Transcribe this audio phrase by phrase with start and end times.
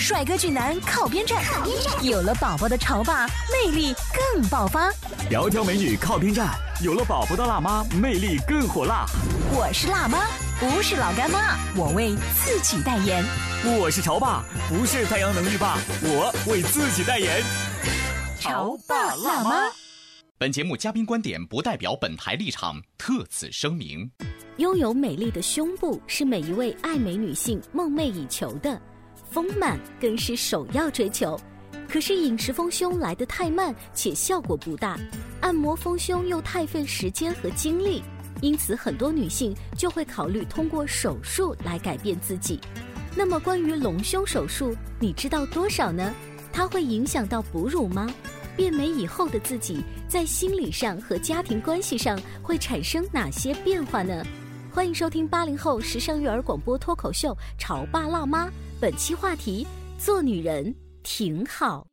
[0.00, 1.44] 帅哥俊男靠边站，
[2.02, 3.94] 有了宝宝的潮爸魅力
[4.32, 4.90] 更爆发。
[5.30, 9.04] 窈窕美女靠边站，有了宝宝的辣妈魅力更火辣。
[9.52, 10.26] 我是辣妈，
[10.58, 13.22] 不是老干妈，我为自己代言。
[13.78, 17.42] 我是潮爸，不是太阳能浴霸，我为自己代言。
[18.40, 19.70] 潮爸辣妈。
[20.38, 24.10] 本节目嘉宾观点不代表本台立场，特此声明。
[24.56, 28.80] 拥有美丽的胸部是每一位爱美女性梦寐以求的。
[29.30, 31.38] 丰满更是首要追求，
[31.88, 34.96] 可是饮食丰胸来得太慢，且效果不大；
[35.40, 38.02] 按摩丰胸又太费时间和精力，
[38.40, 42.58] 因此很多女性就会考虑通过手术来改变自己。
[43.14, 46.12] 那么关于隆胸手术，你知道多少呢？
[46.52, 48.12] 它会影响到哺乳吗？
[48.56, 54.24] 变美以后的自己在心理上和家庭关系上会产生哪些变化呢？
[54.72, 58.46] 欢迎收听八零后时尚育儿广播脱口秀《潮爸辣妈》。
[58.80, 59.66] 本期话题：
[59.98, 61.89] 做女人挺好。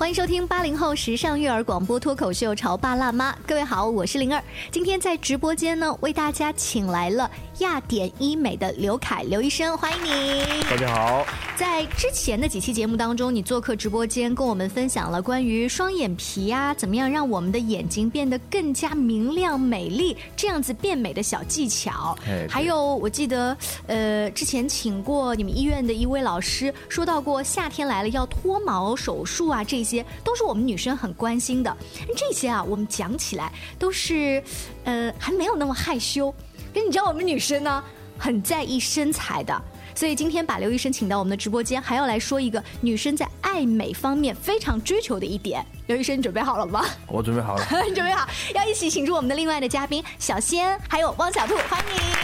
[0.00, 4.42] 欢迎收听八零后时尚育儿广播脱口秀《潮爸辣妈》，各位好，我是灵儿。
[4.70, 10.62] 今天在直播间呢，为大家请来了亚典医美的刘凯刘医生，欢迎你。
[10.70, 11.26] 大家好。
[11.54, 22.16] 在之前的几期节目当中，你做客直播间，跟我们分享了关于双眼皮啊，怎么样让我们的眼睛变得更加明亮美丽，这样子变美的小技巧。
[22.48, 23.54] 还有，我记得
[23.86, 29.89] 呃，之前请过你们医院的一位老师，说到过夏天来了要脱毛手术啊，这些
[30.22, 31.76] 都是我们女生很关心的。
[32.16, 34.42] 这些啊，我们讲起来都是
[34.84, 36.30] 呃还没有那么害羞。
[36.72, 37.82] 可你知道我们女生呢，
[38.18, 39.62] 很在意身材的。
[39.92, 45.66] 所以今天把刘医生请到我们的直播间，还要来说一个女生在爱美方面非常追求的一点。
[45.88, 46.84] 刘医生，你准备好了吗？
[47.08, 47.66] 我准备好了。
[47.86, 52.19] 你准备好，要一起请出我们的另外的嘉宾小仙，还有汪小兔，欢迎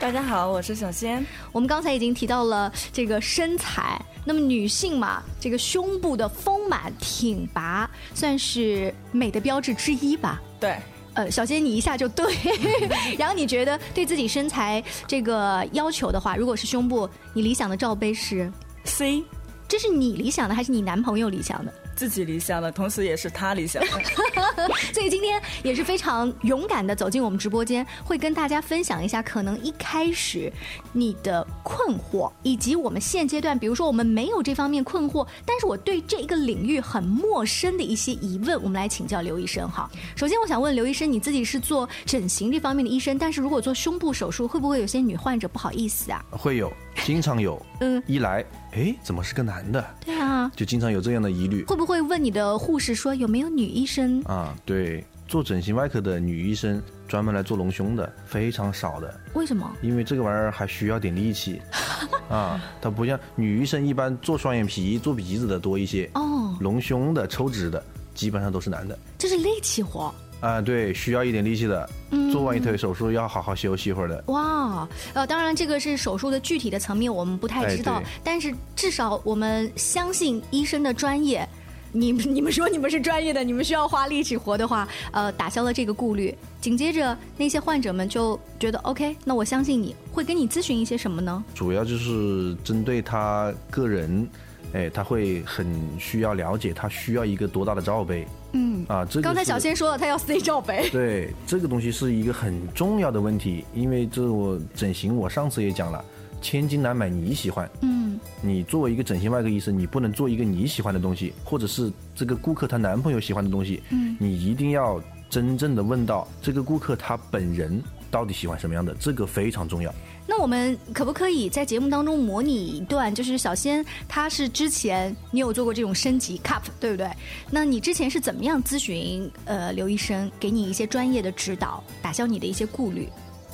[0.00, 1.24] 大家好，我是小仙。
[1.52, 10.40] 我们刚才已经提到了这个身材，那么女性嘛，这个胸部的丰满挺拔算是美的标志之一吧？
[10.58, 10.74] 对。
[11.12, 12.34] 呃，小仙你一下就对，
[13.18, 18.50] 然后你觉得对自己身材这个要求的话，如果是胸部，你理想的罩杯是
[18.84, 19.22] C，
[19.68, 21.74] 这是你理想的还是你男朋友理想的？
[21.96, 23.88] 自己理想的，同时也是他理想的，
[24.92, 30.52] 所以今天也是非常勇敢的走进我们直播间，会跟大家分享一下可能一开始
[30.92, 39.90] 你的困惑，以及我们现阶段，比如说我们没有这方面困惑，但是我对这一个领域很陌生的一些疑问，我们来请教刘医生哈。
[40.16, 46.24] 首先，我想问刘医生，你自己是做整形这方面的医生，但是如果做胸部手术，会不会有些女患者不好意思啊？
[46.30, 46.72] 会有，
[47.04, 47.60] 经常有。
[47.80, 49.84] 嗯，一来，哎，怎么是个男的？
[50.04, 51.64] 对啊，就经常有这样的疑虑。
[51.64, 51.90] 会不会？
[51.90, 54.54] 会问你的护士说有没有女医生啊？
[54.64, 59.12] 对，做整形外科的女医生专门来做隆胸的非常少的。
[59.34, 59.68] 为什么？
[59.82, 61.60] 因为这个玩意儿还需要点力气
[62.30, 66.56] 啊，它不像女医生一般做双眼皮、做鼻子的多一些哦。
[66.60, 67.82] 隆胸的、抽脂的
[68.14, 68.96] 基本上都是男的。
[69.18, 70.14] 这是力气活。
[70.40, 71.88] 啊，对，需要一点力气的，
[72.32, 74.24] 做完一腿手术要好好休息一会儿的。
[74.28, 81.46] 哇，呃，当然这个是手术的具体的层面，我们不太知道，但是至少我们相信医生的专业。
[81.92, 86.32] 你 你们说你们是专业的，你们需要花力气活的话，呃，打消了这个顾虑。
[86.60, 91.44] 紧接着那些患者们就觉得 OK，那我相信你会跟你咨询一些什么呢？
[91.52, 94.28] 主要就是针对他个人，
[94.72, 95.66] 哎，他会很
[95.98, 98.24] 需要了解他需要一个多大的罩杯。
[98.52, 100.88] 嗯啊，这刚才小仙说了，他要 C 罩杯。
[100.92, 106.04] 对，这个东西是一个很重要的问题，因为这我整形，我上次也讲了，
[106.42, 107.70] 千金难买你喜欢。
[107.82, 108.18] 嗯。
[108.42, 113.82] 你作为一个整形外科医生，你不能做一个你喜欢的东西，或者是这个顾客她男朋友喜欢的东西。
[113.90, 119.94] 嗯，你一定要真正的问到这个顾客他本人到底喜欢什么样的，这个非常重要。
[120.26, 123.12] 那我们可不可以在节目当中模拟一段？
[123.14, 127.10] 就是小仙，他是之前你有做过这种升级 cup，对不对？
[127.50, 133.08] 那你之前是怎么样咨询呃刘医生，给你一些专业的指导，打消你的一些顾虑？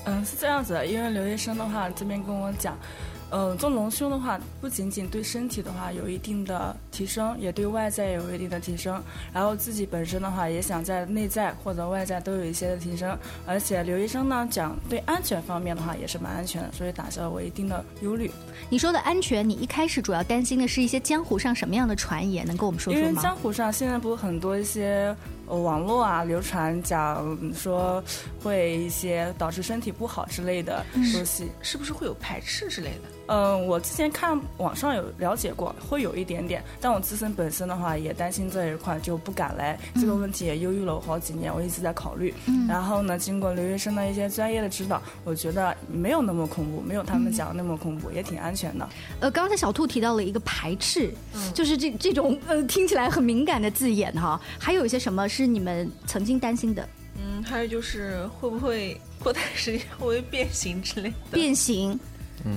[0.05, 2.77] 嗯，是这样子的，因为刘医生的话这边跟我讲。
[3.31, 9.03] 嗯，做隆胸的话，不仅仅对身体的话有一定的提升，也对外在有一定的提升。
[9.33, 13.19] 然后自己本身的话，也想在内在或者外在都有一些的提升。
[13.45, 18.31] 而且刘医生呢讲，对安全方面的话也是蛮安全的，所以打消了我一定的忧虑。
[18.71, 22.47] 你说的安全，你一开始主要担心的是一些江湖上什么样的传言？
[22.47, 23.09] 能跟我们说说吗？
[23.09, 25.15] 因为江湖上现在不是很多一些
[25.49, 28.03] 网络啊流传讲说
[28.41, 33.16] 会一些导致身体不好之类的东西，是不是会有排斥之类的？
[33.29, 39.79] 嗯，我之前看网上有了解过，会有一点点，但我自身本身的话也担心这一块，就不敢来。
[39.97, 42.33] 这个问题也忧郁了我好几年，我一直在考虑。
[42.69, 48.89] 然后呢，经过留学生的一些专业的指导，我觉得没有那么恐怖，没有他们讲的那么恐怖，也挺安全的。
[49.21, 51.13] 呃，刚才小兔提到了一个排斥，
[51.53, 54.41] 就是这这种呃听起来很敏感的字眼哈。
[54.59, 56.89] 还有一些什么是你们曾经担心的？
[57.19, 61.15] 嗯，还有就是会不会过段时间会不会变形之类的？
[61.33, 61.99] 变形。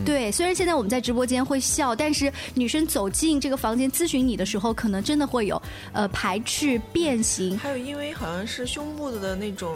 [0.06, 5.62] 对，虽然现在我们在直播间会笑，但是女生走进这个房间咨询你的时候，可能真的会有
[5.94, 7.58] 呃排斥、变形。
[7.58, 9.76] 还有，因为好像是胸部的那种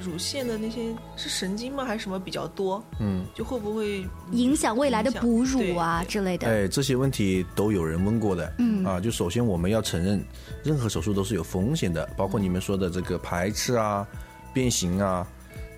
[0.00, 2.82] 乳腺的那些是神经吗，还是什么比较多？
[3.00, 6.48] 嗯，就会不会影响未来的哺乳啊之类的？
[6.48, 8.52] 哎，这些问题都有人问过的。
[8.58, 10.24] 嗯啊，就首先我们要承认，
[10.62, 14.06] 任何手术都是有风险的，包括你们说的这个排斥啊、
[14.54, 15.26] 变形啊。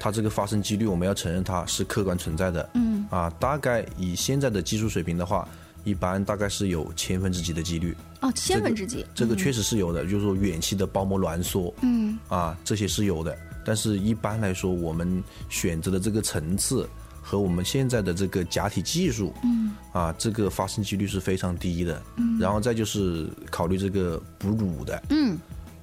[0.03, 2.69] 它这个发生几率，我们要承认它是客观存在的。
[2.75, 5.49] 嗯啊，大概以现在的技术水平的话，
[5.85, 7.97] 一般大概是有千分之几的几率。
[8.21, 11.73] 哦，千分之几，这个确实是有的，就是说远期的包膜挛缩。
[11.83, 16.89] 嗯啊，这些是有的，但是一般来说，我们选择的这个层次
[17.21, 22.03] 和我们现在的这个假体技术，嗯啊，这个发生几率是非常低的。
[22.17, 25.01] 嗯，然后再就是考虑这个哺乳的。
[25.11, 25.39] 嗯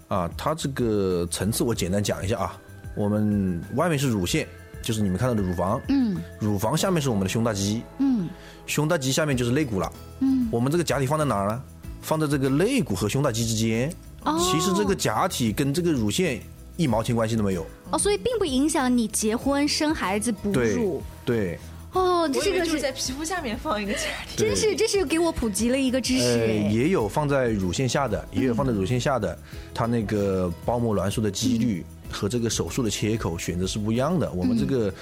[0.09, 2.59] 啊，它这个层次我简单讲一下啊。
[2.95, 4.47] 我们外面是乳腺，
[4.81, 5.81] 就是你们看到的乳房。
[5.87, 7.81] 嗯，乳房下面是我们的胸大肌。
[7.99, 8.27] 嗯，
[8.65, 9.91] 胸大肌下面就是肋骨了。
[10.19, 11.61] 嗯，我们这个假体放在哪儿呢？
[12.01, 13.93] 放在这个肋骨和胸大肌之间。
[14.23, 16.41] 哦，其实这个假体跟这个乳腺
[16.77, 17.65] 一毛钱关系都没有。
[17.91, 21.01] 哦，所以并不影响你结婚、生孩子、哺乳。
[21.25, 21.57] 对。
[21.91, 24.37] 哦，这个是在皮肤下面放一个假体。
[24.37, 26.47] 真是，这是给我普及了一个知识。
[26.71, 29.37] 也有放在乳腺下的，也有放在乳腺下的，
[29.73, 31.83] 它那个包膜挛缩的几率。
[32.11, 34.31] 和这个手术的切口选择是不一样的。
[34.31, 34.93] 我们这个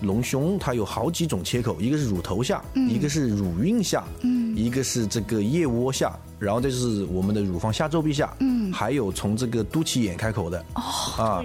[0.00, 4.04] 隆胸它有好几种切口，一个是乳头下，一个是乳晕下，
[4.56, 8.36] 一个是这个腋窝下，然后这是我们的乳房下皱壁下，
[8.72, 10.64] 还有从这个肚脐眼开口的。
[10.74, 10.82] 哦，
[11.16, 11.42] 啊，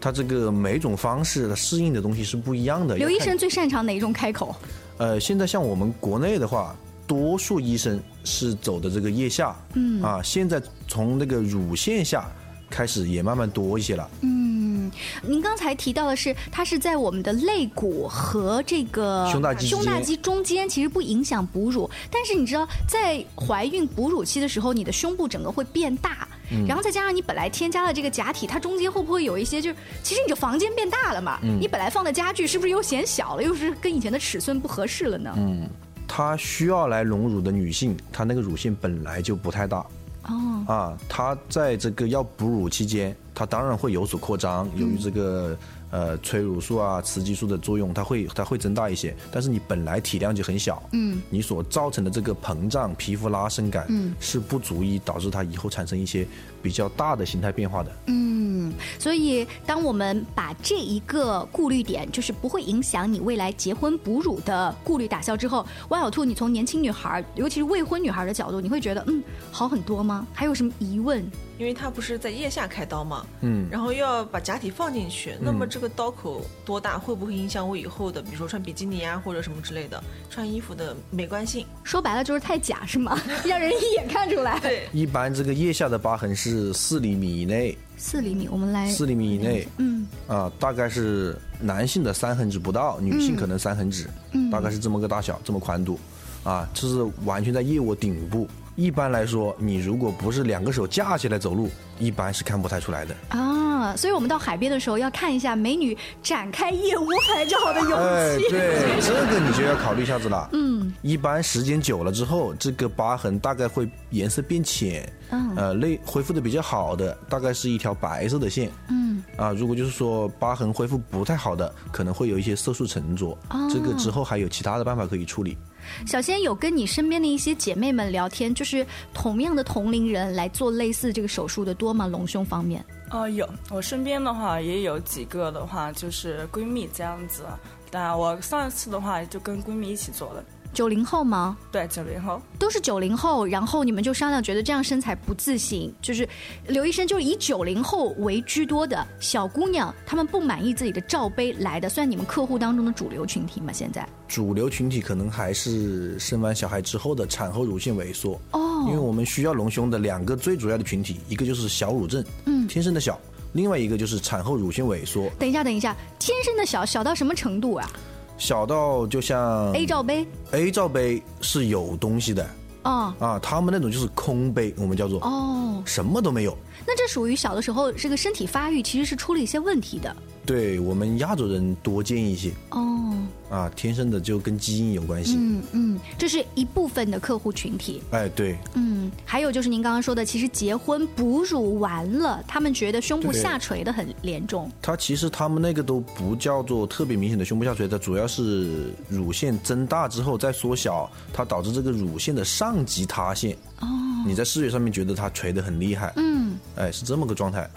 [0.00, 2.96] 它这个每种方式它适应的东西是不一样的。
[2.96, 4.54] 刘医生最擅长哪一种开口？
[4.98, 9.56] 呃，现在像我们国内的话，多数医生是走的这个腋下。
[9.74, 12.30] 嗯，啊，现在从那个乳腺下。
[12.70, 14.08] 开始也慢慢多一些了。
[14.22, 14.90] 嗯，
[15.22, 21.88] 您刚才提到的是，它是在我们的肋骨和这个胸大肌胸大肌中间，其实不影响哺乳。
[22.10, 26.28] 但是你知道，在怀孕哺乳期的时候，你的胸部整个会变大，
[26.66, 31.38] 然后再加上你本来添加了这个假体，它中间会不会有一些，就是其实你这房间变大了嘛？
[31.42, 35.34] 你本来放的家具是不是又显小了，又是跟以前的尺寸不合适了呢？
[35.36, 35.68] 嗯，
[36.06, 39.84] 她需要来隆乳的女性，她那个乳腺本来就不太大。
[40.28, 45.56] 哦，啊，它在这个要哺乳期间，它当然会有所扩张，由于这个。
[45.90, 56.28] 呃，催乳素啊，雌激素的作用，它会它会增大一些，但是你本来体量就很小，嗯，你所造成的这个膨胀、皮肤拉伸感，嗯，是不足以导致它以后产生一些
[56.62, 57.90] 比较大的形态变化的。
[58.06, 70.26] 嗯，所以当我们把这一个顾虑点，就是不会影响你未来结婚哺乳的顾虑打消之后，汪小兔，你从年轻女孩，尤其是未婚女孩的角度，你会觉得嗯好很多吗？
[70.32, 71.24] 还有什么疑问？
[71.58, 80.00] 因为它不是在腋下开刀嘛，嗯，然后又要把假体放进去，那么这个刀口多大，会不会影响我以后的，比如说穿比基尼啊或者什么之类的
[80.30, 81.66] 穿衣服的美观性？
[81.82, 83.20] 说白了就是太假是吗？
[83.44, 84.60] 让人一眼看出来。
[84.60, 87.76] 对，一般这个腋下的疤痕是四厘米以内。
[87.96, 88.88] 四厘米，我们来。
[88.90, 95.98] 四厘米以内，嗯，啊，大概是男性的三横指不到，女性可能三横指，嗯，大概是这么个大小，这么宽度，
[96.44, 98.46] 啊，就是完全在腋窝顶部。
[98.78, 101.68] 一般来说，你如果不是两个手架起来走路，
[101.98, 103.96] 一般是看不太出来的啊。
[103.96, 107.90] 所以我们到海边的时候要看一下美女展开腋窝拍照的勇
[108.38, 108.48] 气。
[108.50, 110.48] 对，这个你就要考虑一下子了。
[110.52, 115.12] 嗯，一般时间久了之后，这个疤痕大概会颜色变浅。
[115.30, 118.70] 嗯，呃，内恢复的比较好的，大概是一条白色的线。
[118.90, 123.36] 嗯，啊，如果就是说疤痕恢复不太好的，可能会有一些色素沉着。
[123.50, 125.58] 哦，这个之后还有其他的办法可以处理。
[126.06, 132.06] 小仙有跟你身边的一些姐妹们聊天，就是同样的同龄人来做类似这个手术的多吗？
[132.06, 132.84] 隆胸方面？
[133.08, 137.44] 啊，有，我身边的话也有几个的话，就是闺蜜这样子。
[137.90, 140.44] 但，我上一次的话就跟闺蜜一起做了。
[140.72, 141.56] 九零后吗？
[141.72, 146.28] 对，九零后都是九零后，然后你们就商量，觉得这样身材不自信，就是
[146.66, 153.72] 刘医生就是以九零后为居多的小姑娘，她们不满意自己的罩杯来的，算你们客户当中的主流群体吗？
[153.72, 163.18] 现在主流群体可能还是生完小孩之后的产后乳腺萎缩哦，因为我们需要隆胸的两个最主要的群体，一个就是小乳症，嗯，天生的小。
[163.54, 165.28] 另外一个就是产后乳腺萎缩。
[165.38, 167.90] 等一下，等一下，天生的小小到什么程度啊？
[168.38, 172.48] 小到就像 A 罩杯，A 罩杯是有东西的。
[172.84, 176.56] 哦啊，他们那种就是空杯，我们叫做哦，什么都没有。
[176.86, 180.16] 那这属于小的时候这个身体发育其实是出了一些问题的。
[180.48, 183.14] 对我们亚洲人多见一些哦，
[183.50, 185.36] 啊，天生的就跟基因有关系。
[185.38, 188.02] 嗯嗯，这是一部分的客户群体。
[188.12, 188.56] 哎，对。
[188.72, 194.72] 嗯，还有就是您刚刚说的，其实结婚哺乳完了，他们觉得胸部下垂的很严重。
[194.80, 203.54] 他其实他们那个都不叫做特别明显的胸部下垂，它主要是乳腺增大之后再缩小，它导致这个乳腺的上级塌陷。
[203.80, 203.86] 哦，
[204.26, 206.10] 你在视觉上面觉得它垂的很厉害。
[206.16, 207.68] 嗯，哎，是这么个状态。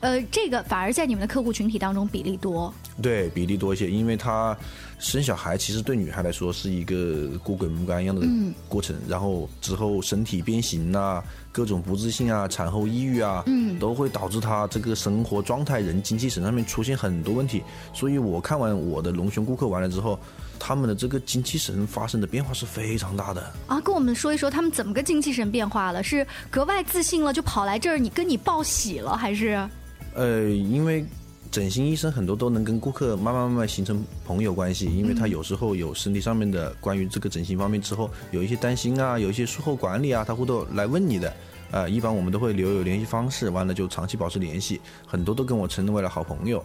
[0.00, 4.56] 呃，这个反而在你们的客户群体当中比例多，对，比例多一些，因为他
[4.98, 8.26] 生小孩其实对女孩来说是一个孤鬼门关一样的
[8.68, 17.62] 过程，然后之后身体变形啊，各种不自信啊，产后抑郁啊，嗯，都会导致她这个生活状态、人精气神上面出现很多问题。
[17.92, 20.18] 所以我看完我的隆胸顾客完了之后，
[20.58, 23.80] 他们的这个精气神发生的变化是非常大的啊。
[23.80, 26.02] 跟我们说一说，他们怎么个精气神变化了？
[26.02, 29.68] 是格外自信了，就跑来这儿你跟你报喜了，还是？
[30.14, 31.04] 呃，因为
[31.50, 41.32] 整形医生很多都能跟顾客慢慢慢慢形成朋友关系，因为他有时候有身体上面的关于这个整形方面之后有一些担心啊，有一些术后管理啊，他会都来问你的，
[41.70, 46.62] 呃，一般我们都会留有联系方式，完了就长期保持联系，很多都跟我成为了好朋友。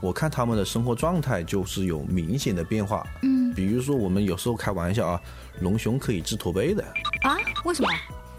[0.00, 5.20] 我看他们的生活状态就是有明显的变化，嗯，比如说我们有时候开玩笑啊，
[5.60, 6.82] 隆胸可以治驼背的
[7.22, 7.36] 啊？
[7.64, 7.88] 为什么？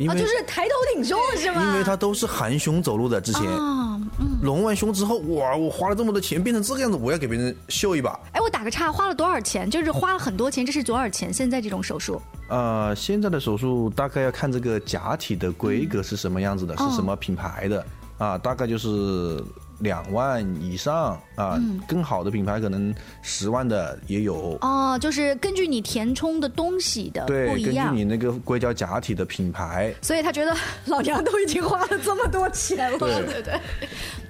[0.08, 1.62] 啊，就是抬头挺胸是吗？
[1.64, 4.10] 因为他都是含胸走路的，之前嗯，
[4.42, 8.20] 隆完胸之后，哇，我花了这么多钱变成这个样子，我要给别人秀一把。
[8.32, 9.70] 哎，我打个岔，花了多少钱？
[9.70, 11.32] 就是花了很多钱，这是多少钱？
[11.32, 12.20] 现在这种手术？
[12.48, 17.86] 呃，现在的手术大概要看这个假体的规格是什么样子的，是什么品牌的
[18.18, 18.38] 啊？
[18.40, 19.44] 大概就是。
[19.82, 24.98] 两万以上啊，更好的品牌可能十万的也有哦。
[25.00, 29.94] 就是根据你填充的东西的不一样，根据你那个硅胶假体的品牌。
[30.02, 33.60] 所以他觉得老娘都已经花了这么多钱了，对对对，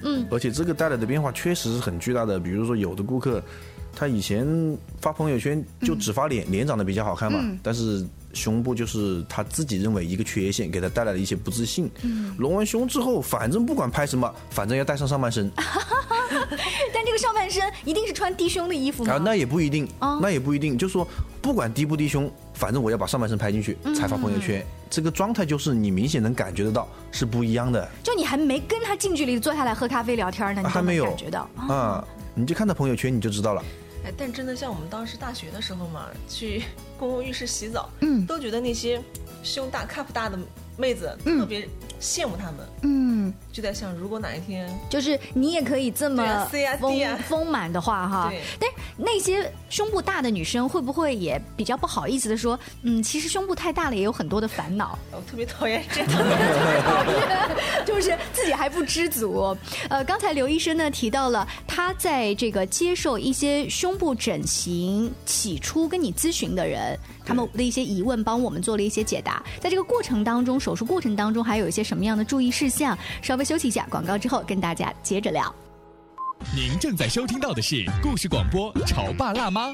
[0.01, 0.25] 嗯。
[0.31, 2.39] 而且这个带来的变化确实是很巨大的。
[2.39, 3.41] 比如说有的顾客，
[3.95, 4.45] 他以前
[4.99, 8.05] 发朋友圈就只发脸，脸长得比较好看嘛，但是。
[8.33, 11.89] 胸部就是他自己认为一个缺陷，给他带来了一些不自信。
[12.01, 15.51] 嗯，隆完胸之后，反正不管拍什么，反正要带上上半身。
[16.93, 19.13] 但这个上半身一定是穿低胸的衣服吗？
[19.13, 19.87] 啊，那也不一定。
[20.21, 20.77] 那也不一定。
[20.77, 21.07] 就说
[21.41, 24.65] 不管低不低胸，反正我要把上半身拍进去才发朋友圈。
[24.89, 27.89] 这个状态就是你明显能感觉得到是不一样的。
[28.03, 32.05] 就你还没跟他近距离坐下来喝咖啡聊天呢，你还没有感觉到啊？
[32.33, 33.63] 你就看他朋友圈你就知道了。
[34.03, 36.63] 哎，但真的像我们当时大学的时候嘛，去
[36.97, 39.01] 公共浴室洗澡，嗯，都觉得那些
[39.43, 40.37] 胸大、cup 大的
[40.77, 41.67] 妹子特别
[41.99, 46.47] 羡慕她们，嗯，就在想，如果哪一天就是你也可以这么
[46.79, 54.97] 丰丰满的话，哈，对，但是那些胸部大的女生会不会也比较不好意思的说，嗯，其实胸部太大了也有很多的烦恼。
[55.11, 59.55] 我特别讨厌这样的， 就是自己还不知足。
[59.89, 69.43] 呃，刚才刘医生呢提到了他在这个接受一些胸部整形起初跟你咨询的人，他们的一些疑问，帮我们做了一些解答。
[69.59, 72.97] 在这个过程当中，手术过程当中还有一些什么样的注意事项？
[73.21, 75.53] 稍微休息一下，广告之后跟大家接着聊。
[76.55, 79.69] 您正在收听到的是故事广播《潮爸辣妈》。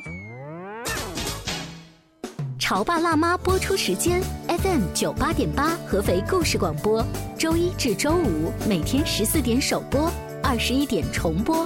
[2.60, 7.06] 潮爸辣妈播出时间：FM 九八点八，合肥故事广播，
[7.38, 10.12] 周一至周五每天十四点首播，
[10.44, 11.66] 二十一点重播。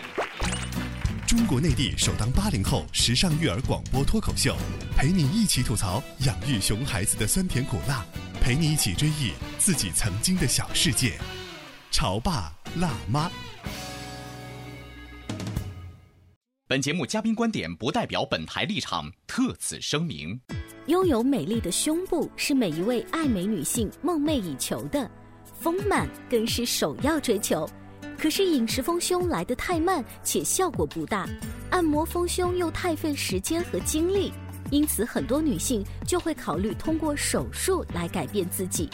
[1.31, 4.53] 中国内地首档八零后时尚育儿广播脱口秀，
[4.97, 8.05] 陪你一起吐槽养育熊孩子的酸甜苦辣，
[8.41, 11.17] 陪你一起追忆自己曾经的小世界。
[11.89, 13.31] 潮爸辣妈。
[16.67, 20.37] 本节目嘉宾观点不代表本台立场，特此声明。
[20.87, 25.09] 拥有美丽的胸部是每一位爱美女性梦寐以求的，
[25.61, 27.65] 丰满更是首要追求。
[28.21, 31.25] 可是饮食丰胸来得太慢，且效果不大；
[31.71, 34.31] 按摩丰胸又太费时间和精力，
[34.69, 38.87] 因此很多女性就会考虑通过手术来改变自己。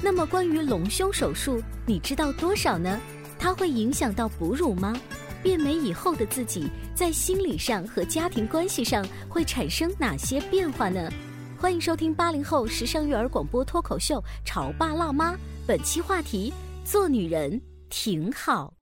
[0.00, 3.00] 那么关于隆胸手术，你知道多少呢？
[3.36, 4.94] 它会影响到哺乳吗？
[5.42, 11.10] 变美以后的自己，在心理上和家庭关系上会产生哪些变化呢？
[11.58, 15.34] 欢迎收听八零后时尚育儿广播脱口秀《潮爸辣妈》，
[15.66, 16.52] 本期话题：
[16.84, 17.60] 做女人。
[17.88, 18.74] 挺好。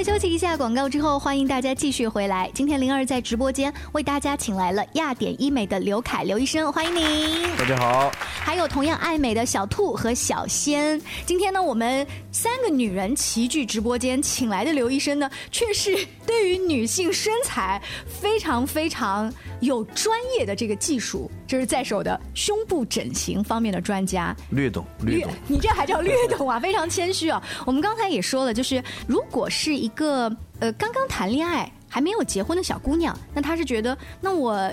[0.00, 2.50] 微休息一下广告之后，欢迎大家继续回来。
[2.54, 7.54] 今天灵儿在直播间为大家请来了亚典医美的刘凯刘医生，欢迎您。
[7.58, 8.10] 大家好。
[8.42, 10.98] 还有同样爱美的小兔和小仙。
[11.26, 15.94] 今天呢，我们三个女人齐聚直播间，请来的刘医生呢，却是
[16.26, 19.30] 对于女性身材非常非常
[19.60, 24.34] 有专业的这个技术，这是在手的胸部整形方面的专家。
[24.48, 25.30] 略懂，略懂。
[25.46, 26.58] 你这还叫略懂啊？
[26.58, 27.42] 非常谦虚啊。
[27.66, 29.78] 我们刚才也说了，就是如果是。
[29.80, 34.70] 一个呃刚刚谈恋爱还没有结婚的小姑娘，那她是觉得，那我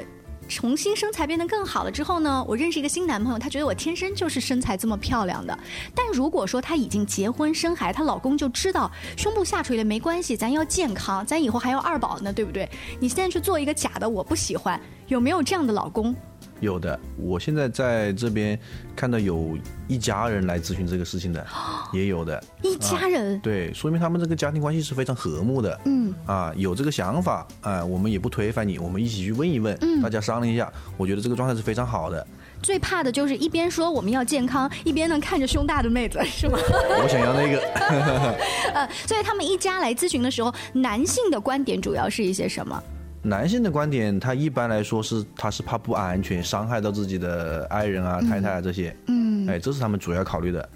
[0.47, 5.57] 重新身材变得更好了之后呢，我认识一个新男朋友，她觉得我天生就是身材这么漂亮的。
[5.93, 12.69] 但如果说她已经结婚生孩，她老公就知道胸部下垂了没关系，咱要健康，咱以后还要二宝呢，对不对？
[12.99, 16.15] 你现在去做一个假的，我不喜欢，有没有这样的老公？
[16.59, 18.57] 有的，我现在在这边
[18.95, 21.45] 看到有一家人来咨询这个事情的，
[21.93, 22.43] 也有的。
[22.63, 25.79] 一家人，对，说明他们这个家庭关系是非常和睦的。
[25.85, 32.25] 嗯，啊，有这个想法，啊，我们也不推翻你，我们一起去问一问，大家商量一下，我觉得这个状态是非常好的。
[32.63, 36.57] 最怕的就是一边说我们要健康，一边呢看着胸大的妹子， 是吗？
[36.59, 37.59] 我想要那个。
[38.73, 42.81] 呃，所以他们一家来咨询的时候，男性的观点主要是一些什么？
[43.21, 48.95] 男性的观点，他一般来说是他是怕不安全，伤害到自己的爱人啊、太太啊这些。
[49.07, 50.69] 嗯，哎，这是他们主要考虑的。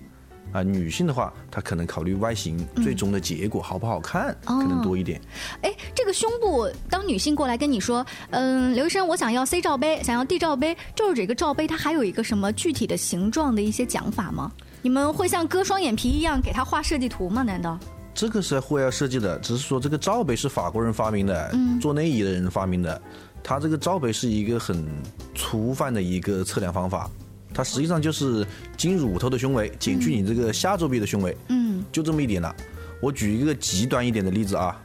[0.52, 5.22] 啊，女性的话，她可能考虑外形，最终的结果好不好看，可能多一点。
[5.62, 14.52] 哎，这个胸部，当女性过来跟你说，嗯，刘医生，我想要 C 罩杯，想要 D 罩杯，就是这个罩杯，它还有一个什么具体的形状的一些讲法吗？
[14.82, 17.44] 你们会像割双眼皮一样给他画设计图吗？
[17.44, 17.80] 难道？
[18.14, 23.02] 这个是会要设计的，只是说这个罩杯是法国人发明的，做内衣的人发明的。
[23.44, 24.86] 它这个罩杯是一个很
[25.34, 27.10] 粗泛的一个测量方法，
[27.54, 28.46] 它实际上就是
[28.78, 32.56] 经乳头的胸围减去你这个下皱臂的胸围，嗯，就这么一点了。
[33.02, 34.80] 我举一个极端一点的例子啊，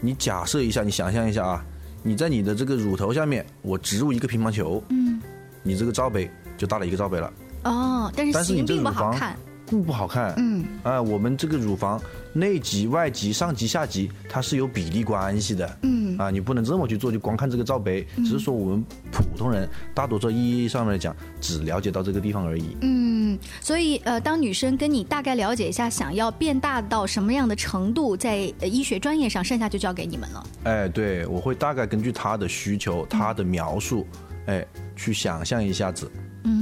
[0.00, 1.64] 你假设一下，你想象一下啊，
[2.02, 5.18] 你在你的这个乳头下面，我植入一个乒乓球，嗯，
[5.62, 7.32] 你这个罩杯就大了一个罩杯了。
[7.64, 9.34] 哦，但是形并不好看。
[9.74, 12.00] 并不好看，嗯，啊，我们这个乳房
[12.32, 30.46] 内极、外极、上极、下极，它是有比例关系的，嗯，啊，你不能这么去做，就光看这个罩杯，只是说我们普通人大多数意义上面来讲，只了解到这个地方而已，嗯，所以呃，当女生跟你大概了解一下，想要变大到什么样的程度，在医学专业上，剩下就交给你们了。
[30.62, 34.06] 哎，对，我会大概根据她的需求、她的描述，
[34.46, 36.08] 哎，去想象一下子。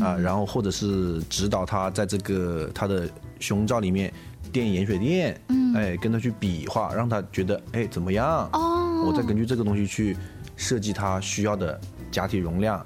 [0.00, 3.08] 啊，然后或者是指导他在这个他的
[3.40, 4.12] 胸罩里面
[4.52, 8.48] 垫盐水垫，嗯，哎，跟他去比划，让他觉得哎怎么样？
[8.52, 10.16] 哦，我再根据这个东西去
[10.56, 12.84] 设计他需要的假体容量。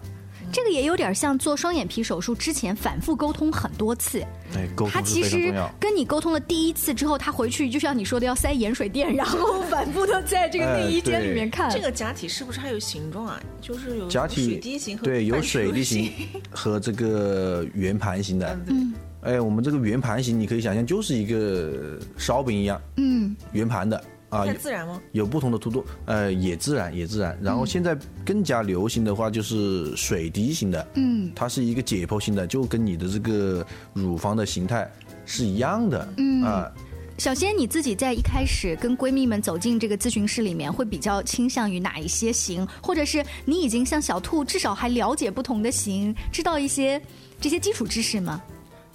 [0.52, 4.20] 这个也有点像做双眼皮手术之前反复沟通很多次，
[4.54, 11.70] 哎，沟通他其实跟你沟通了第一次之后，他回去就像你说的要塞盐水垫，然后 反复的在这个内衣间里面看。
[11.70, 13.40] 这个假体是不是还有形状啊？
[13.60, 16.10] 就是有假体水滴形和对，有水滴形
[16.50, 18.58] 和这个圆盘形的。
[18.68, 24.02] 嗯，哎，我们这个圆盘形你可以想象就是一个烧饼一样，嗯，圆盘的。
[24.28, 25.00] 啊，自然吗？
[25.12, 27.38] 有不同的凸度，呃，也自然，也自然。
[27.42, 34.90] 然后现在更加流行的话就是水滴型的，嗯，它是一个解剖型的，就跟你的这个乳房的形态
[35.24, 36.70] 是一样的，嗯啊。
[37.18, 42.66] 小仙，你自己在一开始跟闺蜜们走进这个咨询室里面，会比较倾向于哪一些型？
[42.82, 47.00] 或者是你已经像小兔，至少还了解不同的型，知道一些
[47.40, 48.42] 这些基础知识吗？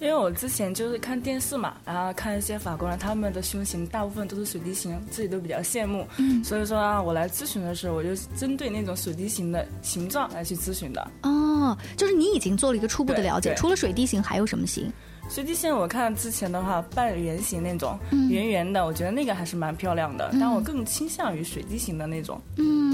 [0.02, 6.04] 因为我之前就是看电视嘛，然后看一些法国人他们的胸型大部分都是水滴型，自己都比较羡慕。
[6.16, 11.08] 嗯，所以说啊，我来咨询的时候，我就针对那种水滴型的形状来去咨询的。
[11.22, 14.92] 哦，就是你已经做了一个初步的了解，除了水滴型还有什么型？
[15.30, 17.96] 水滴型我看之前的话，半圆形那种，
[18.28, 22.42] 圆圆的，我觉得那个还是蛮漂亮的，但我更倾向于水滴型的那种。
[22.56, 22.91] 嗯。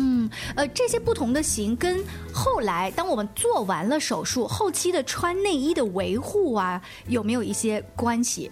[0.54, 8.50] 呃，这些不同的型跟后来当我们做完了手术后期的穿内衣的维护啊，有没有一些关系？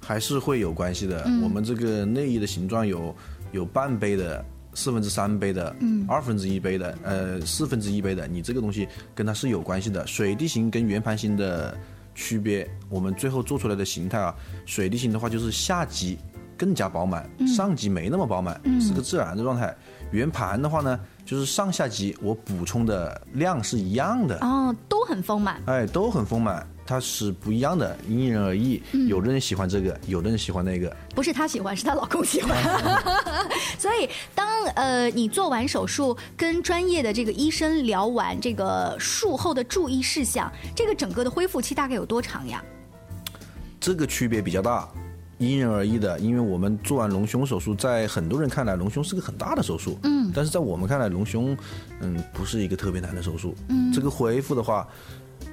[0.00, 1.22] 还是会有关系的。
[1.42, 3.14] 我们这个内衣的形状有
[3.52, 4.44] 有半杯的、
[4.74, 10.04] 四分之三杯的，嗯，二分之一杯的，呃，四分之一杯的，你这个东西跟它是有关系的。
[10.06, 11.76] 水滴型跟圆盘型的
[12.14, 14.34] 区别，我们最后做出来的形态啊，
[14.66, 16.18] 水滴型的话就是下级
[16.56, 19.76] 更加饱满，上级没那么饱满，是个自然的状态。
[20.10, 26.66] 圆盘的话呢，就是上下级我补充的量是一样的，哦，都很丰满，哎，都很丰满。
[26.86, 28.82] 它是不一样的，因人而异。
[29.06, 30.96] 有的人喜欢这个，有的人喜欢那个。
[31.14, 32.56] 不是她喜欢，是她老公喜欢。
[33.78, 42.60] 所以，当呃你做完手术，跟专业的这个医生聊完这个术后的注意事项，这个整个的恢复期大概有多长呀？
[43.78, 44.88] 这个区别比较大，
[45.40, 46.16] 因人而异的。
[46.20, 49.98] 因为我们做完隆胸手术，在很多人看来，隆胸是个很大的手术。
[50.04, 50.30] 嗯。
[50.32, 51.56] 但是在我们看来，隆胸
[52.00, 53.56] 嗯不是一个特别难的手术。
[53.68, 53.92] 嗯。
[53.92, 54.86] 这个恢复的话。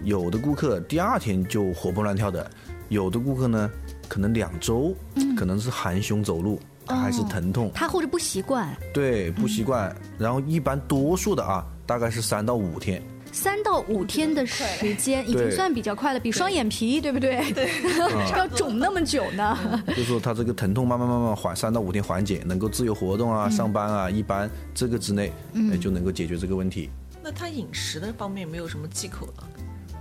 [0.04, 2.52] 有的顾客第二天就活蹦乱跳的，
[2.90, 3.72] 有的顾客呢，
[4.10, 4.94] 可能两周，
[5.36, 9.96] 可能是含胸走路，他还是疼痛，他或者不习惯，对，不习惯。
[10.20, 17.52] 然后一般多数的啊，大概是三到五天，三到五天的时间已经算比较快了，比双眼皮对不对？
[17.54, 17.70] 对，
[18.36, 19.84] 要肿那么久呢。
[19.96, 25.32] 就说他这个疼痛慢慢慢慢缓，三到五天缓解，能够自由活动啊，上班啊，一般这个之内，
[25.72, 26.90] 哎，就能够解决这个问题。
[27.24, 29.50] 那他饮食的方面没有什么忌口了？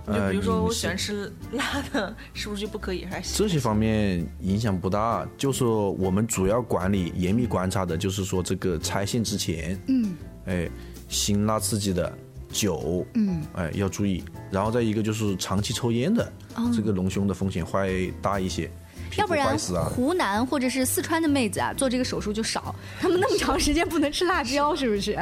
[0.07, 3.03] 就比如说，我喜欢吃辣的，是不是就不可以？
[3.03, 5.27] 还是这些方面影响不大。
[5.37, 10.69] 就是我们主要管理、严密观察的，就是说这个拆线之前，嗯，哎，
[11.09, 12.17] 辛辣刺激的
[12.51, 14.23] 酒，嗯，哎要注意。
[14.51, 16.31] 然后再一个就是长期抽烟的，
[16.75, 18.69] 这个隆胸的风险会大一些。
[19.15, 19.57] 要不然
[19.89, 25.13] 湖南或者是四川的妹子啊，做这个手术就少，他们那么长时间不能吃辣椒， 是不是？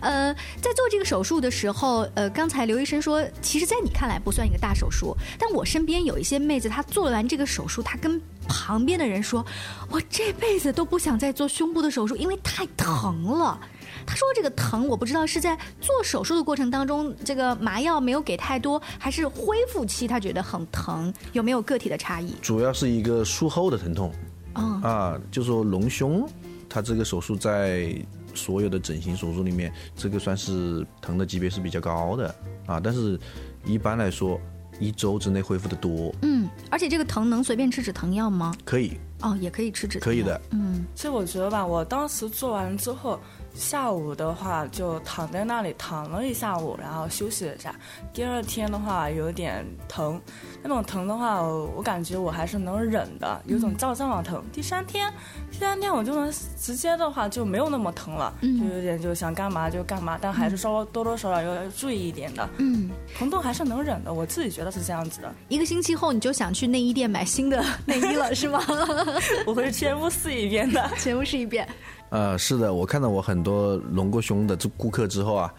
[0.00, 9.46] 呃，在做这个手术的时候，呃，刚才刘医生说，其实，在你看来不算一个大手术，但我身边有一些妹子，她做完这个手术，她跟旁边的人说，
[9.88, 13.58] 我这辈子都不想再做胸部的手术，因为太疼了。
[14.06, 22.34] 他说：“这个疼，我不知道是在做手术的过程当中，这个麻药没有给太多，还是恢复期他觉得很疼，有没有个体的差异？
[22.42, 24.12] 主要是一个术后的疼痛。
[24.54, 26.28] 嗯啊，就说隆胸，
[26.68, 27.94] 他这个手术在
[28.34, 32.34] 所有的整形手术里面，这个算是疼的级别是比较高的
[32.66, 32.80] 啊。
[32.82, 33.18] 但是
[33.64, 34.40] 一般来说，
[34.80, 36.12] 一周之内恢复的多。
[36.22, 38.52] 嗯，而且这个疼能随便吃止疼药吗？
[38.64, 38.98] 可以。
[39.22, 40.04] 哦，也可以吃止疼。
[40.04, 40.40] 可以的。
[40.50, 43.18] 嗯，其实我觉得吧，我当时做完之后。
[43.52, 47.74] 下午的话就躺在那里躺了一下午，然后休息了一下。
[48.12, 50.20] 第二天的话有点疼，
[50.62, 54.40] 那种疼的话，我感觉我还是能忍的，有种躁胀的疼。
[54.52, 55.12] 第三天，
[55.50, 62.48] 第三天我就能直接的话就没有那么疼了，就有点就想干嘛就干嘛，但还是稍微多多少少要注意一点的。
[62.58, 65.34] 嗯，疼痛还是能忍的，我自己觉得是这样子的。
[65.48, 68.62] 一个星期后你就想去内衣店买新的内衣了是吗？
[69.46, 71.66] 我会全部试一遍的， 全部试一遍。
[72.10, 75.54] 呃，是的，我看到我很多隆过胸的这顾客之后啊，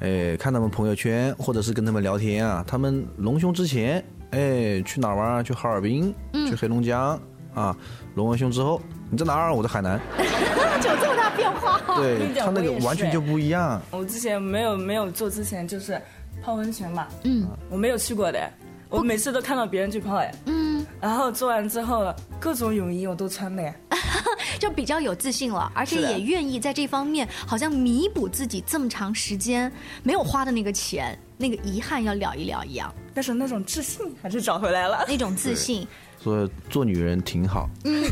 [0.00, 5.42] 哎，看他们朋友圈或者是跟他们聊天啊，他们隆胸之前，哎，去哪儿玩啊？
[5.42, 6.14] 去哈尔滨，
[6.48, 7.20] 去黑龙江
[7.54, 7.76] 啊，
[8.14, 9.54] 隆完胸之后，你在哪儿？
[9.54, 10.00] 我在海南。
[10.80, 11.78] 就这么大变化？
[11.96, 13.80] 对，他那个完全就不一样。
[13.90, 16.00] 我之前没有没有做之前就是
[16.42, 18.50] 泡温泉嘛，嗯，我没有去过的，
[18.88, 20.59] 我每次都看到别人去泡哎，嗯，
[21.00, 23.74] 然后做完之后各种泳衣我都穿的。
[24.58, 32.92] 就比较有自信了，而且也愿意在这方面好像弥补自己这么长时间没有花的那个钱，那个遗憾要聊一聊一样。
[33.14, 35.86] 但是那种自信还是找回来了，那种自信。
[36.22, 37.70] 说 做女人挺好。
[37.84, 38.04] 嗯。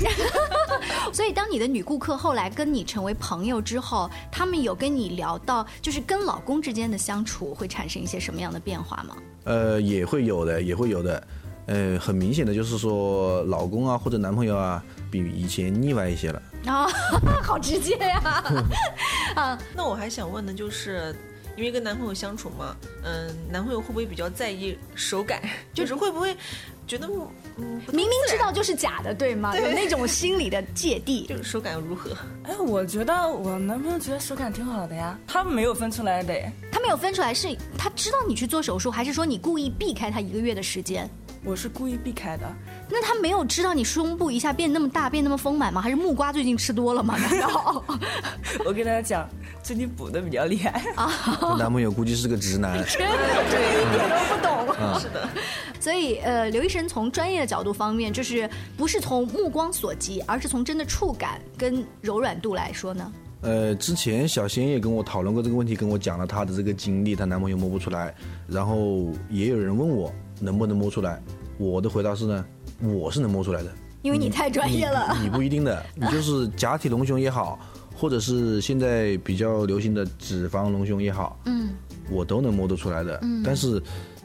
[1.13, 9.17] 所以，当你的女顾客后来跟你成为朋友之后，他们有跟你聊到，就是跟老公之间的相处会产生一些什么样的变化吗？
[9.45, 11.27] 呃，也会有的，也会有的。
[11.69, 16.43] 呃，很明显的就是说，老公啊或者男朋友啊，比以前腻歪一些了。
[16.65, 16.87] 啊，
[17.45, 18.43] 好直接呀！
[19.37, 21.15] 啊，那我还想问的就是，
[21.57, 25.41] 因为跟男朋友相处嘛，嗯，男朋友会不会比较在意手感？
[25.75, 26.35] 就是会不会
[26.87, 27.07] 觉得
[27.59, 29.55] 嗯，明明知道就是假的，对吗？
[29.59, 32.11] 有那种心理的芥蒂，就是手感如何？
[32.45, 36.35] 哎，我觉得我男朋友觉得手感挺好的呀，他没有分出来的。
[36.73, 41.09] 他没有分出来，是他知道你去做手术，还是说你故意避开他一个月的时间？
[41.45, 42.47] 我是故意避开的。
[42.91, 45.81] 那他没有知道你胸部一下变那么大，变那么丰满吗？
[45.81, 47.17] 还是木瓜最近吃多了吗？
[47.17, 47.85] 难道？
[48.65, 49.29] 我跟大家讲，
[49.63, 51.11] 最近补的比较厉害啊。
[51.59, 54.09] 男朋友估计是个直男， 这一点
[54.43, 55.01] 都不懂。
[55.01, 55.29] 是的。
[55.81, 63.13] 所以，呃，刘医生从专业的角度方面，就是不是从目光所及，而是从真的触感跟柔软度来说呢？
[63.41, 68.15] 呃，之前小仙也跟我讨论过这个问题，跟我讲了她的这个经历，她男朋友摸不出来，
[68.47, 70.13] 然后也有人问我。
[70.41, 71.21] 能不能摸出来？
[71.59, 72.45] 我的回答是呢，
[72.81, 73.73] 我是能摸出来的，
[74.03, 75.19] 因为你太专业了。
[75.21, 77.59] 你不一定的，你就是假体隆胸也好，
[77.97, 81.71] 或者是现在比较流行的脂肪隆胸也好，嗯，
[82.09, 83.19] 我都能摸得出来的。
[83.23, 83.83] 嗯，但是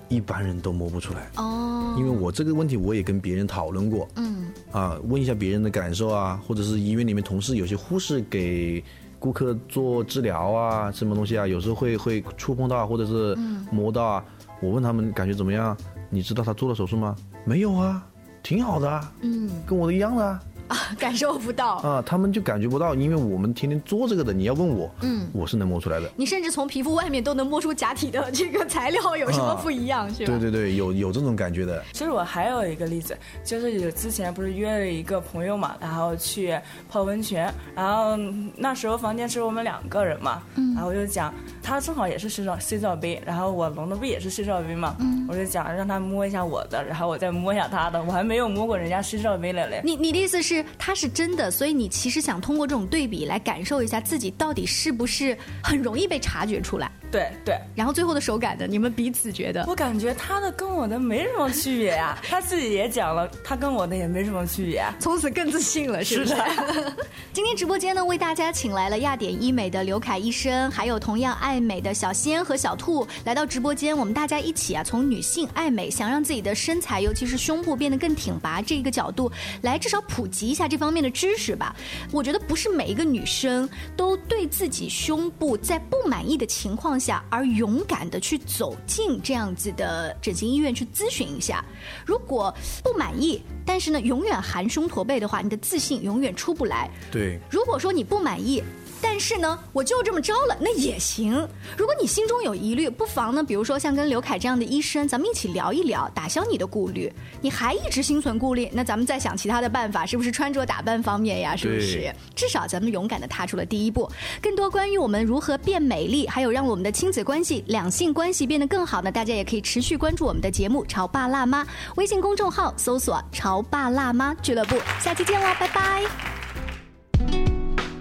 [0.07, 1.31] 一般人都摸不出来。
[1.37, 4.07] 哦，因为我这个问题我也跟别人讨论过。
[4.17, 8.83] 嗯，啊，问一下别人的感受啊，或者是医院里面同事有些护士给
[9.23, 13.33] 顾客做治疗啊，什么东西啊，有时候会会触碰到或者是
[13.71, 14.25] 摸到啊，
[14.59, 15.77] 我问他们感觉怎么样？
[16.09, 17.15] 你知道他做了手术吗？
[17.45, 18.05] 没有啊，
[18.43, 20.25] 挺好的啊，嗯，跟我的一样的。
[20.25, 20.43] 啊，
[20.99, 24.33] 感受不到啊，他们就感觉不到，因为我们天天做这个的。
[24.33, 26.09] 你要问我，嗯，我是能摸出来的。
[26.15, 30.25] 你甚至从皮肤外面都能摸出假体的这个材料有什么不一样，是吧？
[30.25, 31.83] 对对对，有有这种感觉的。
[31.93, 36.57] 其实我还有一个例子，就是有之前不是约了一个朋友嘛，然后去
[36.89, 38.17] 泡温泉，然后
[38.55, 41.31] 那时候房间只有我们两个人嘛，嗯，然后我就讲，
[41.61, 49.79] 他正好也是洗澡洗澡杯，然后我隆的不也是洗澡杯嘛，嗯，我就讲让他摸一下我的，然后我再摸一下他的，我还没有摸过人家洗澡杯的嘞。
[49.83, 50.62] 你你的意思是？
[50.77, 56.91] 它是真的，所以你其实想通过这种对比来感受一下自己到底是不是很容易被察觉出来。
[57.13, 58.65] 对对，然后最后的手感呢？
[58.67, 59.63] 你们彼此觉得？
[59.67, 62.17] 我感觉他的跟我的没什么区别呀。
[62.27, 64.83] 他自己也讲了，他跟我的也没什么区别。
[64.99, 66.33] 从此更自信了，是不是？
[67.31, 73.95] 今天直播间呢，为大家请来了亚典医美的刘凯医生，还有同样爱美的小仙和小兔来到直播间。
[73.95, 81.75] 我们大家一起啊，从女性爱美，想让自己的身材，尤其是胸部变得更挺拔这个角度，来至少普及一下这方面的知识吧。
[82.11, 86.99] 我觉得不是每一个女生都对自己胸部在不满意的情况。
[87.03, 91.63] 下而勇敢的去走进这样子的整形医院去咨询一下，
[92.05, 96.89] 如果不满意，但是呢永远含胸驼背的话，你的自信永远出不来。
[97.11, 98.63] 对，如果说你不满意。
[99.05, 101.33] 但是呢，我就这么着了，那也行。
[101.77, 107.11] 如果你心中有疑虑，不妨呢，比如说像跟刘凯这样的医生，咱们一起聊一聊，打消你的顾虑。
[107.41, 111.55] 你还一直心存顾虑，那咱们再想其他的办法，是不是穿着打扮方面呀？
[111.55, 112.15] 是不是？
[112.33, 114.09] 至少咱们勇敢的踏出了第一步。
[114.41, 119.11] 更多关于我们如何变美丽，还有让我们的亲子关系、两性关系变得更好呢？
[119.11, 121.63] 大家也可以持续关注我们的节目《潮爸辣妈》
[121.95, 124.77] 微信公众号，搜索“潮爸辣妈俱乐部”。
[124.99, 126.42] 下期见啦，拜拜。